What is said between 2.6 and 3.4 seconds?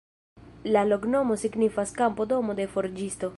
forĝisto.